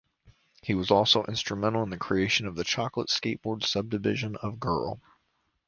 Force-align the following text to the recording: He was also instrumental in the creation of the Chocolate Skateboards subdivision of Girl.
He 0.63 0.73
was 0.73 0.89
also 0.89 1.23
instrumental 1.25 1.83
in 1.83 1.91
the 1.91 1.95
creation 1.97 2.47
of 2.47 2.55
the 2.55 2.63
Chocolate 2.63 3.09
Skateboards 3.09 3.67
subdivision 3.67 4.35
of 4.37 4.59
Girl. 4.59 4.99